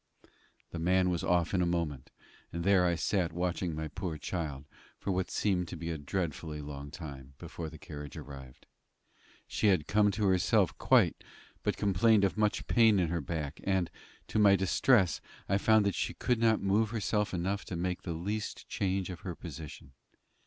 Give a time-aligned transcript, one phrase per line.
[0.71, 2.09] The man was off in a moment;
[2.51, 4.65] and there I sat watching my poor child,
[4.97, 8.65] for what seemed to be a dreadfully long time before the carriage arrived.
[9.47, 11.23] She had come to herself quite,
[11.61, 13.91] but complained of much pain in her back; and,
[14.25, 18.13] to my distress, I found that she could not move herself enough to make the
[18.13, 19.91] least change of her position.